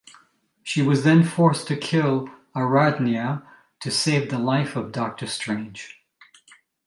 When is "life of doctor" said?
4.39-5.27